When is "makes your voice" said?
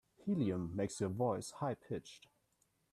0.75-1.51